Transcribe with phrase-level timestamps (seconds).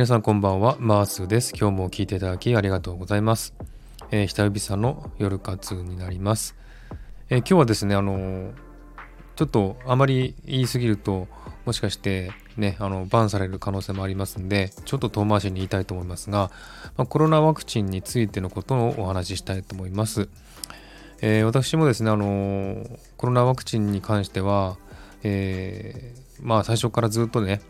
[0.00, 1.52] 皆さんこんばんは、マースです。
[1.54, 3.52] 今日も聞いていただきありがとうございます。
[4.10, 6.56] えー、ひたゆびさんの夜活になります。
[7.28, 8.52] えー、今日はですね、あのー、
[9.36, 11.28] ちょっとあまり言い過ぎると、
[11.66, 16.50] もしかしてね、あの、バンされる可能性もありますんで、ちょっと遠回しに言いたいと思いますが、
[16.96, 20.30] まあ、コロナワクチンについてのことをお話ししたいと思います。
[21.20, 22.86] えー、私もですね、あの
[23.18, 24.78] コロナワクチンに関しては、
[25.24, 27.60] えー、まあ最初からずっとね、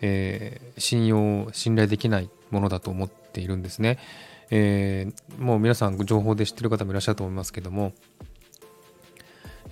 [0.00, 3.98] えー、信用、信頼できないものだと思っているんですね。
[4.50, 7.92] えー、もう皆さん情報で知ってる方もいらっしゃると思いますけども、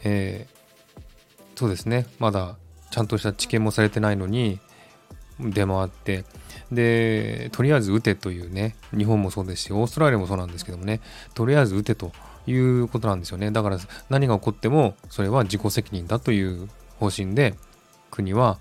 [0.05, 2.57] えー、そうですね、まだ
[2.91, 4.61] ちゃんとした治験もされてないのに
[5.41, 6.25] 出回って、
[6.71, 11.01] で、とりあえず打てというね、日本もそうですし、オーストラリアもそうなんですけどもね、
[11.35, 12.13] とりあえず打てと
[12.47, 13.51] いうことなんですよね。
[13.51, 17.55] だから何が起こっても、それは自己責任だという方針で、
[18.11, 18.59] 国は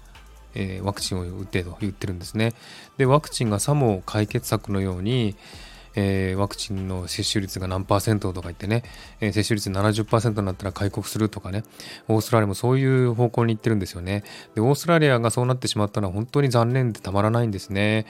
[0.59, 2.53] えー、ワクチンを打ってと言ってるんですね。
[2.97, 5.35] で、ワクチンがさも解決策のように、
[5.99, 8.83] えー、ワクチンの接種率が何パーセントとか言ってね、
[9.19, 11.63] えー、接種率70%になったら開国するとかね、
[12.07, 14.23] オーストラリアもそういう方向に行ってるんですよね。
[14.55, 18.05] で、オーストラリアがそうなってしまったのは本当に残念でたまらないんですね。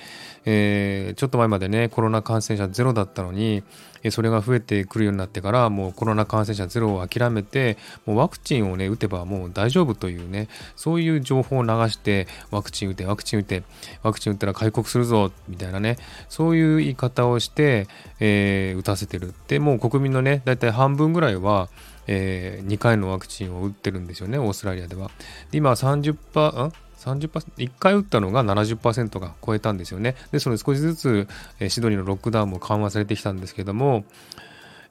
[0.45, 3.63] えー、ちょっと前までね、コロナ感染者ゼロだったのに、
[4.11, 13.63] それが増えてくるようになってからもうコロナ感染者ゼロを諦めてもうワクチンをね打てばもう大丈夫というねそういう情報を流してワクチン打てワクチン打て
[14.03, 15.97] ワクチン打ったら開国するぞみたいなね
[16.29, 17.87] そういう言い方をして、
[18.19, 21.69] えー、打たせてるってもう国民のね大体半分ぐらいは
[22.07, 25.11] えー、2回のワクチンを打ってるんですよね、オーストラリアでは。
[25.51, 30.15] で今30%、30%、1回打ったのが70%が超えたんですよね。
[30.31, 31.27] でその少しずつ、
[31.59, 34.03] えシドニーのロックダウンも緩和されてきたんですけども、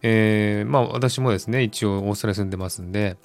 [0.03, 3.17] えー、まあ私もですね、一応オーストラリア住んでますんで、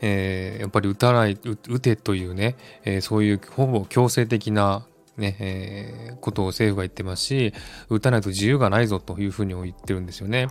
[0.00, 4.86] えー、やっぱり打たない、打てというね、えー、そういうほぼ強制的な
[5.20, 7.54] ね、えー、ことを政府が言ってますし、
[7.88, 10.48] 打たないと自由がないぞというふうに言ってるんですよね。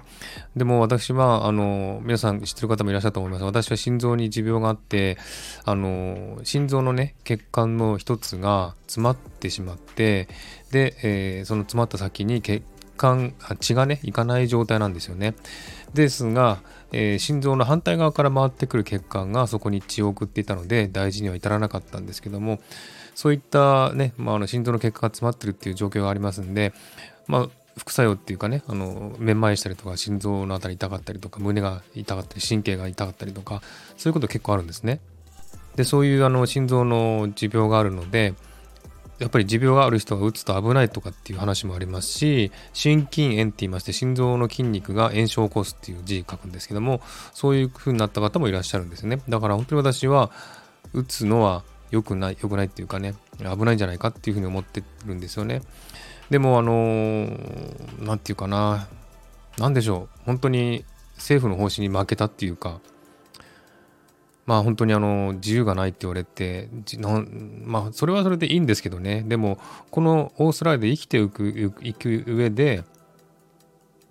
[0.56, 3.44] でも私は、あの、皆さん知ってる方もいらっしゃると思います。
[3.44, 5.18] 私は心臓に持病があって、
[5.66, 10.30] あの、心臓のね、血管の一つが詰まってしまって、
[10.72, 12.64] で、えー、その詰まった先に血
[12.96, 15.36] 管、血がね、いかない状態なんですよね。
[15.94, 22.60] ですが、えー、心臓の反対側から回ってくる血管がそこに血を送っていたので大事には至らなかったんですけども
[23.16, 26.74] そういったね、まあ、あの心臓の血管が詰まってるっていう状況がありますんで、
[27.28, 33.62] まあ、副作用っていうかね、あの、めんまいしたりとか、心臓のあたり痛かったりとか、胸が痛かったり、神経が痛かったりとか、
[33.98, 35.00] そういうこと結構あるんですね。
[35.76, 38.34] で、そういうあの心臓の持病があるので、
[39.20, 47.02] やっぱり持病がある人が打つと危ないとかっていう話もありますし、心筋炎って言いまして、心臓の筋肉が炎症を起こすっていう字書くんですけども、
[47.34, 49.22] そういう風になった方もいらっしゃるんですね。
[49.28, 50.32] だから本当に私は、
[50.94, 55.62] 打つのは良くない、良くないっていうかね、危ないんじゃないかっていうふうに思ってるんですよね。
[56.30, 58.88] でも、あのー、なんていうかな、
[59.58, 60.86] なんでしょう、本当に
[61.16, 62.80] 政府の方針に負けたっていうか、
[64.50, 66.70] まあ本当にあの自由がないって言われて
[67.66, 69.60] まあそれはそれでいいんですけどねでも
[69.92, 72.84] このオーストラリアで生きていくいく上で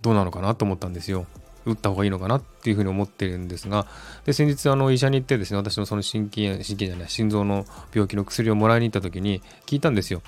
[0.00, 1.27] どうなのかなと思ったんですよ。
[1.69, 3.87] 打った方がいいのかなっていうふうに思ってるんですが、
[4.25, 7.65] で先日あの医者に行ってですね、私のその心筋炎、心筋じゃない、心臓の
[7.95, 10.23] 病気の薬をもらいに行った時に聞いたんですよ。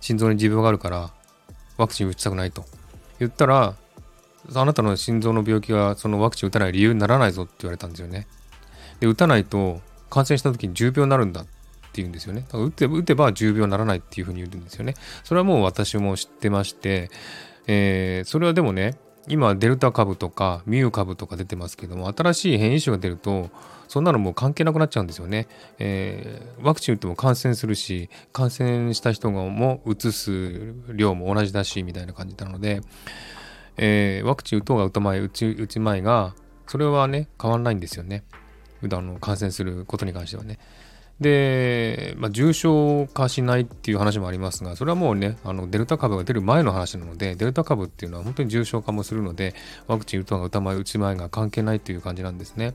[0.00, 1.10] 心臓に持病があるから
[1.78, 2.64] ワクチン打ちたくないと。
[3.18, 3.74] 言ったら、
[4.54, 8.26] あなたの心臓の病気がそのワクチン打たない理由にならないぞって言われたんですよね。
[9.00, 9.80] で、打たないと
[10.10, 11.50] 感染した時に重病になるんだって
[11.94, 12.42] 言うんですよね。
[12.42, 14.94] だから打て打てば重病にならないっていうふうに言うんですよね。
[15.24, 17.10] それはもう私も知ってまして、
[17.66, 23.50] えー、それはでもね、今デルタ株とかミュー株とか出てますけども新しい変異種が出ると
[23.88, 32.80] そんなのもう関係なくなっちゃうんですよね、えー、ワクチン打っても感染するし感染した人がもう移す量も同じだしみたいな感じなので、
[33.76, 36.34] えー、ワクチン打とうが打たまい打ち打ちまいが
[36.66, 38.24] それはね変わらないんですよね。
[38.82, 40.58] あの感染することに関してはね。
[41.22, 49.54] で、まあ、重症化しないっていう話もありますが、それはもうね、あのデルタ株が出る前の話なので、デルタ株っていうのは本当に重症化もするので、
[49.86, 52.74] ワクチン打とうが打たまい、打ちまいが関係ないという感じなんですね。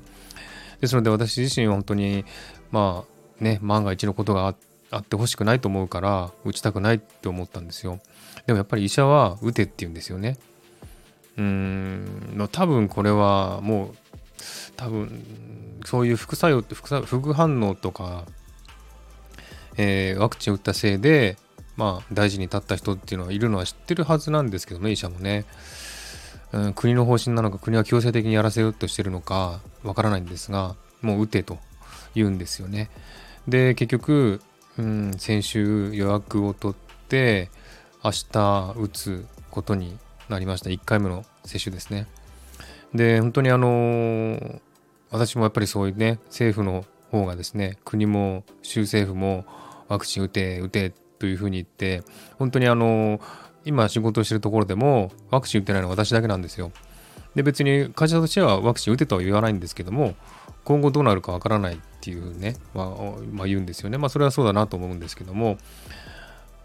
[0.82, 2.26] ですので、私自身は本当に、
[2.72, 3.04] ま
[3.40, 4.56] あね、万が一のことが
[4.92, 8.00] あってほしくないと思うから、打ちたくないって思ったんですよ。
[8.46, 10.38] でもやっぱり医者は打てって言うんですよね。
[11.38, 14.06] うーん、多分これはもう、
[14.75, 15.24] 多分
[15.86, 18.25] そういう副作用って副反応とか
[19.78, 21.38] えー、ワクチン打ったせいで、
[21.75, 25.45] まあ、大事に立った人っていうのはいるのは知ってるはずなんですけどね、医者もね。
[26.51, 31.60] うん、国の方針なのか、国は強制的にやらせようとしてるのか、わからないんですが、もう打てと
[32.16, 32.89] 言うんですよね。
[33.48, 34.42] で、結局、
[34.78, 37.50] うん、先週予約を取って
[38.04, 39.98] 明日打つことに
[40.30, 42.06] なりました1回目の接種ですね
[42.98, 44.60] で本当にあの
[45.12, 49.46] 私もやっぱりそういうね政府の方がですね国も州政府も
[49.88, 52.04] ワクチン打て打てというふうに言って
[52.38, 53.22] 本当にあの
[53.64, 56.72] 今仕事をしてるところでもワクチン打ってないのは私だけなんですよ。
[57.36, 60.16] で別に会社としてはワクチン打てとは言わないんですけども
[60.64, 62.88] 今後どうなるかわからないっていうね、まあ、
[63.32, 63.98] まあ、言うんですよね。
[63.98, 65.58] まあそれはそうだなと思うんですけども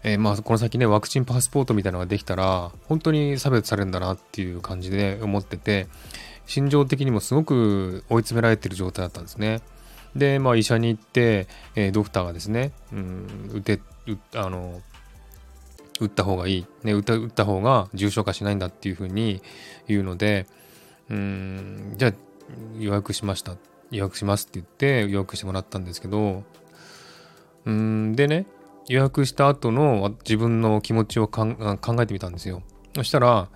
[0.03, 5.87] えー、まあこの先ねワクチンパスポートみたいなのができたら本当に差別されるんだなっていう感じで思ってて
[6.45, 9.61] 心情的にもすごく追い詰められてる状態だったんですね。
[10.15, 13.79] で、まあ、医者に行って、えー、ドクターがですね、うん、打て
[14.35, 14.81] あの
[15.99, 19.41] 打った方がいい、ね、打った打った方が重症化しないんだっていうふうに
[19.87, 20.45] 言うので、
[21.09, 22.13] うん、じゃあ
[22.77, 23.55] 予約しました
[23.91, 26.43] 予約しますって言って予約してもらったんですけど
[27.65, 28.45] うんでね
[28.87, 32.63] 予約した後の自分の気持ちを考えてみたんですよ
[32.95, 33.49] そしたら、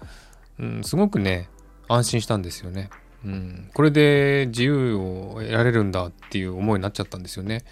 [0.60, 1.50] うん、すごくね
[1.88, 2.90] 安心したんですよね。
[3.26, 7.64] うん、これで自由を得られるんだっていう思いになっちゃったんですよね。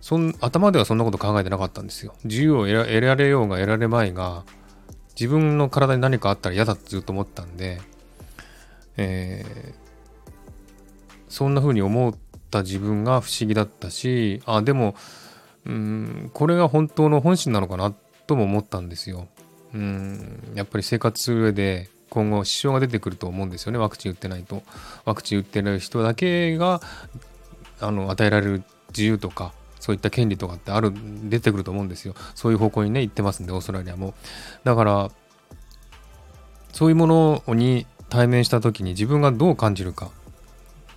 [0.00, 2.14] そん頭ではそんなこと考えてなかったんですよ。
[2.24, 4.44] 自由を得られようが得られまいが
[5.10, 7.80] 自分の体に何かあったら嫌だってずっと思ったんで、
[8.96, 9.72] えー、
[11.28, 12.14] そんな風に思っ
[12.50, 14.94] た自分が不思議だったしあでも
[15.66, 17.92] うんこれが本当の本心なのかな
[18.26, 19.28] とも思ったんですよ。
[19.74, 24.62] うんやっぱり生活する上で今後支障が出てくると思うんですよねワクチン打ってないと。
[25.04, 26.80] ワクチン打ってる人だけが
[27.80, 30.92] あの与えられる自由とかそういった権利とかってある
[31.24, 32.14] 出てくると思うんですよ。
[32.34, 34.14] そういう方向にね行ってますんでオーストラリアも。
[34.64, 35.10] だから
[36.72, 37.06] そういうも
[37.46, 40.10] のに対面した時に自分がどう感じるか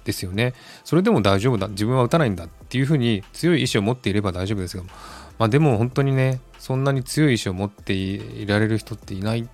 [0.03, 0.53] ですよね。
[0.83, 1.67] それでも大丈夫だ。
[1.67, 2.45] 自分は打たないんだ。
[2.45, 4.89] っていうふうに強い意志を持っていれば大丈夫ですけど
[5.37, 9.47] まあでも本当にねそんなに強い意志を持っていられる人っていない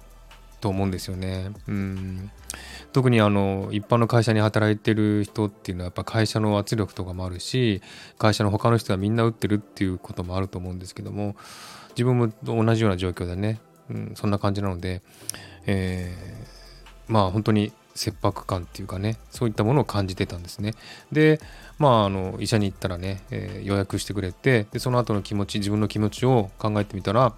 [0.61, 1.51] と思うんですよね。
[1.67, 2.31] うん
[2.93, 7.81] 特にあの一般の会社に働いてる人っていうのはやっぱ会社の圧力とかもあるし
[8.17, 11.35] 会社の他の人はみんな打ってるっていうこともあると思うんですけども
[11.89, 13.59] 自分も同じような状況でね、
[13.91, 15.03] うん、そんな感じなので、
[15.67, 20.73] えー、まあ本当に切迫感っていうかねそういったものを感じてたんですね。
[21.11, 21.41] で
[21.77, 27.33] まああの医者に行ったらね、えー、予約してくれてでその後の気持ち自分の気持ちを考えてみたら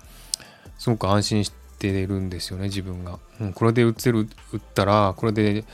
[0.77, 5.65] すごく安心してるんですよね自分が、うん、これで打てる打ったらこれで、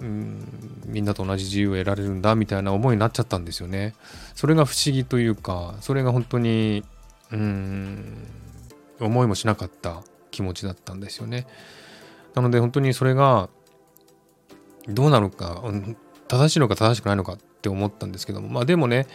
[0.00, 0.46] うん、
[0.86, 3.94] みんなと同じ自由を得られるんだみたいな思いになっちゃったんですよね。
[4.34, 6.84] それが不思議というかそれが本当に
[7.32, 8.26] うん
[8.98, 11.46] 思いもしなかった気持ちだったんですよね。
[12.34, 13.50] なので本当にそれが
[14.88, 15.62] どうなのか
[16.28, 19.06] 正しいのか正しくないのかって思ったんですけどもまあでもね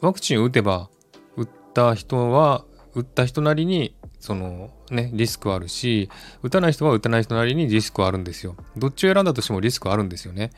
[0.00, 0.88] ワクチンを打てば
[1.36, 2.64] 打った人は
[2.94, 6.08] 打った人なりにそのね、リスクはあるし、
[6.42, 8.56] 打たない人は打たない人なりにリスクはあるんですよ。
[8.76, 10.50] どっちを選んだとしてもリスクはあるんですよね。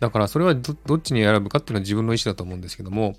[0.00, 3.14] だからそれはどっちに選ぶかっていうのは自分の意思だと思うんですけども、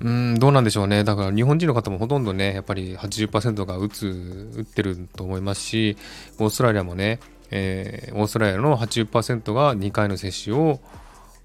[0.00, 1.04] うん、どうなんでしょうね。
[1.04, 4.08] だから日本人の方もほとんどね、やっぱり80%が打つ、
[4.56, 5.96] 打ってると思いますし、
[6.40, 7.20] オーストラリアもね、
[7.50, 10.80] えー、オーストラリアの80%が2回の接種を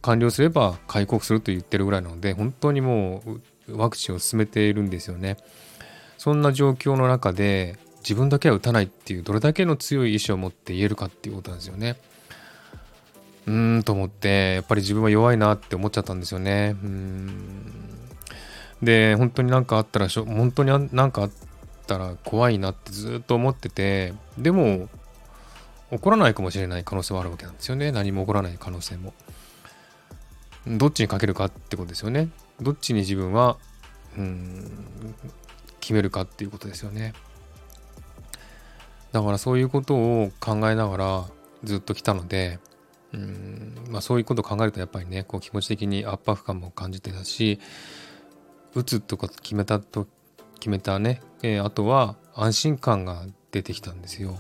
[0.01, 3.23] 完了すれば開国すると言ってるぐらいなので、本当にも
[3.67, 5.37] うワクチンを進めているんですよね。
[6.17, 11.97] そんな状況の中で自分だけは打たないっていうどれだけの強い意志を持って言えるかっていうことなんですよね。
[13.47, 16.75] うーんと思ってやっぱり自分は弱いなって思っちゃったんですよね。
[16.83, 17.79] うん
[18.81, 21.31] で本当に何かあったら本当に何かあっ
[21.85, 24.87] たら怖いなってずっと思っててでも
[25.91, 29.13] 起こらないかもしれない可能性はあるわけなんですよね何も起こらない可能性も。
[30.67, 32.29] どっちにかけるかってことですよね。
[32.61, 33.57] どっちに自分は
[34.17, 35.15] うん
[35.79, 37.13] 決めるかっていうことですよね。
[39.11, 41.25] だからそういうことを考えながら
[41.63, 42.59] ずっと来たので、
[43.13, 47.59] うんまあ、そういうことを考えるとやっぱりねこう気持ち的に圧迫感も感じてたし
[48.75, 50.07] 打つとか決めたと
[50.59, 54.39] 決めたね、えー、あとは安心感が出てきたんですよ。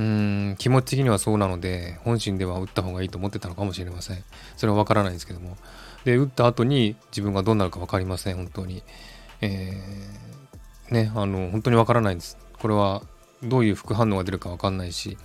[0.00, 4.24] うん気持ち的にはそうなので本心では打った方がいいと思ってたのかもしれません。
[4.56, 5.58] それは分からないんですけども。
[6.04, 8.82] で打った後に自分がどうなるか分かりません本当に。
[9.42, 12.38] えー、ねあの本当に分からないんです。
[12.58, 13.02] これは
[13.42, 15.18] どういう副反応が出るか分かんないし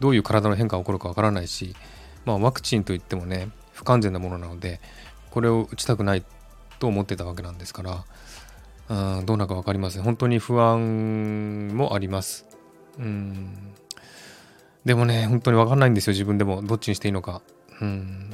[0.00, 1.74] どういう体の変化が起こるか分からないし、
[2.24, 4.80] まあ、ワクチンといってもね不完全なものなので
[5.30, 6.24] これを打ちたくない
[6.78, 8.04] と思ってたわけなんですから
[9.18, 12.46] うんどうなるか分かりません本当に不安もあります
[12.98, 13.74] うん
[14.84, 16.62] でもね本当に分かんないんですよ自分でも。
[16.62, 17.42] どっちにしていいのか。
[17.80, 18.30] うん。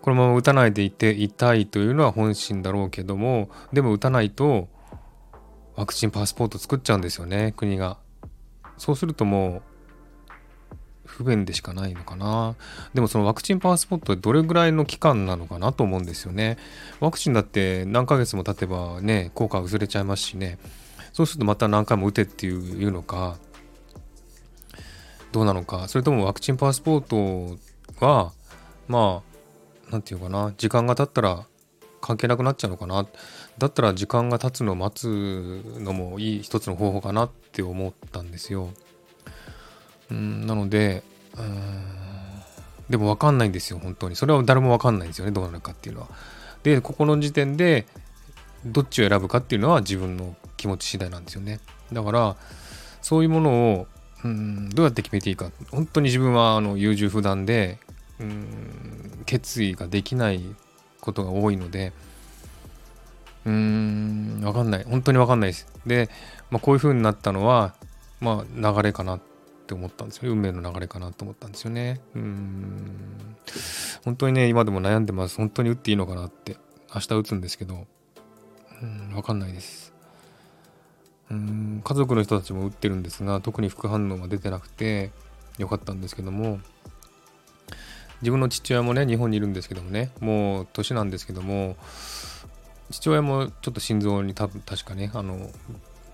[0.00, 4.68] このまま打たないでいて痛いというのは本心だろうけどもでも打たないと
[5.76, 7.98] ワクチンパスポート作っちゃうんですよね国が。
[8.78, 9.62] そうするともう
[11.04, 12.54] 不便でしかないのかな。
[12.94, 16.58] でもそのワクチンパスポートどれぐらいの期間なのかなと思うんですよね。
[17.00, 20.58] ワクチンだって何ヶ月も経てばね効果薄れちゃいますしね。
[21.12, 23.36] そうするとまた何回も打てっていうのか。
[25.32, 27.58] どうなのかそれともワクチンパスポート
[28.04, 28.32] は
[28.86, 29.38] まあ
[29.90, 31.44] 何て言うかな時間が経ったら
[32.00, 33.06] 関係なくなっちゃうのかな
[33.58, 38.70] だったら時間が経つのを待つのもいい一つの方法かなって思ったんですよ。
[40.10, 41.02] うんなので
[41.36, 41.98] うん
[42.88, 46.08] でも分かんないんですよ本当にそれは誰も分かんないんですよねどうなるかっていうのは。
[46.62, 47.86] でここの時点で
[48.64, 51.60] どっちを選ぶかっていうのは自分の気持ち次第なんですよね。
[51.92, 52.36] だから
[53.02, 53.86] そういうものを
[54.24, 54.68] うん。
[54.70, 55.50] どうやって決めていいか。
[55.70, 57.78] 本当に自分はあの優柔不断で
[58.20, 60.42] うん決意ができない
[61.00, 61.92] ことが多いので
[63.44, 64.84] うん分かんない。
[64.84, 65.66] 本当に分かんないです。
[65.86, 66.08] で、
[66.50, 67.74] まあ、こういう風になったのは
[68.20, 69.20] まあ流れかなっ
[69.66, 72.00] て思ったんですよ運命の流れかなと思ったんですよね。
[72.14, 73.36] うん。
[74.04, 75.36] 本当にね今でも悩んでます。
[75.36, 76.56] 本当に打っていいのかなって。
[76.94, 77.86] 明日打つんですけど
[78.82, 79.92] うん分かんないです。
[81.30, 85.10] うん家族の人たちも打ってるんですが特に副反応が出てなくて
[85.58, 86.60] よかったんですけども
[88.22, 91.76] 自分の父親もね日本にいるんですけどもねもう年なんですけども
[92.90, 95.50] 父親もちょっと心臓に多分確かねあの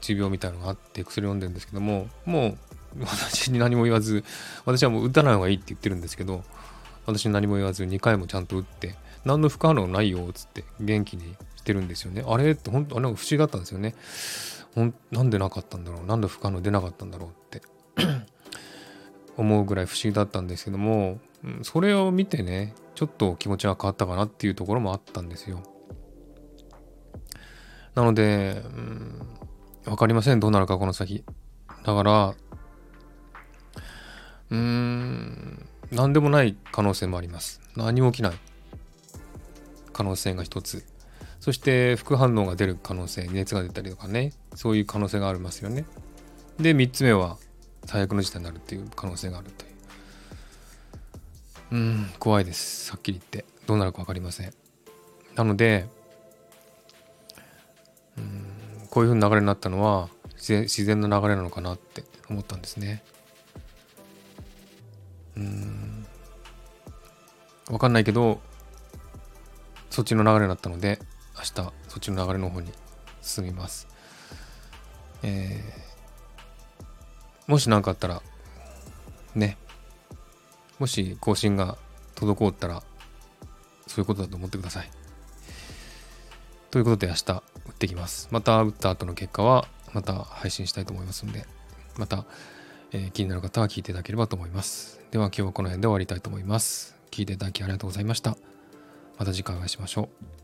[0.01, 2.59] 持病みたいのがあって薬を飲んでるんですけどももう
[3.03, 4.25] 私に何も言わず
[4.65, 6.45] 私はもう打たない方がいいって言ってるんですけど
[7.07, 12.23] 私に何も言わず2回もちゃんと打って何の副反応ないよっつって元気にしてるんですよね。
[12.27, 13.95] あれって本当あれ不思議だったんですよね。
[14.75, 16.07] ほんなんでなかったんだろう？
[16.07, 17.63] なんで副反応出なかったんだろうって
[19.37, 21.21] 思うぐらい不思議だったんですけども、
[21.63, 25.63] それを見てねちょっと気持ちが変わったかなっていうところもあったんですよ。
[27.95, 29.29] なので、うん、
[29.85, 30.41] 分かりません。
[30.41, 31.25] どうなるかこの先。
[31.85, 32.35] だから
[34.51, 37.61] うーん何でもない可能性もあります。
[37.77, 38.33] 何も起きない
[39.93, 40.85] 可能性が一つ。
[41.45, 44.33] そして副反応が出る可能性熱が出たりとかね。
[44.55, 45.85] そういう可能性がありますよね。
[46.59, 47.37] で3つ目は
[47.85, 49.71] 最悪の事態になるっていう可能性があるという。
[51.73, 52.91] うん怖いです。
[52.93, 53.45] はっきり言って。
[53.67, 54.55] どうなるか分かりません。
[55.35, 55.87] なので
[58.17, 60.09] うんこういうふうな流れになったのは
[60.39, 63.05] 自然な流れなのかなって思ったんですね。
[65.37, 66.07] うん。
[67.67, 68.41] 分かんないけど
[69.91, 70.99] そっちの流れになったので
[71.45, 72.73] 明日そっちの流れの方に
[73.21, 73.87] 進みます。
[75.23, 78.23] えー、もし何かあったら
[79.35, 79.59] ね。
[80.79, 81.77] もし更新が
[82.15, 82.83] 滞ったら
[83.87, 84.91] そういうことだと思ってください。
[86.71, 88.29] ということで明日打ってきます。
[88.31, 91.47] また打った後の結果はまた配信したいと思いますんで
[91.97, 92.25] また、
[92.91, 95.01] えー、気になる方は聞いていただければと思います。
[95.11, 96.97] では今日はこの辺で終わりたいと思います。
[97.11, 98.37] 聞いていただきありがとうございました。
[99.19, 100.09] また次回お会いしましょ
[100.41, 100.44] う。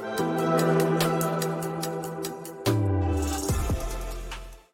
[0.00, 0.27] Bye.